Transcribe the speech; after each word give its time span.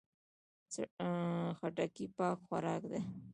خټکی 1.57 2.05
پاک 2.17 2.37
خوراک 2.45 2.81
دی. 2.91 3.01